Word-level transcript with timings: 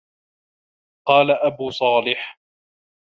قَالَ 1.07 1.31
أَبُو 1.31 1.69
صَالِحٍ 1.69 2.37